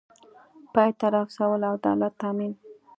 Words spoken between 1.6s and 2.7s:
او د عدالت تامین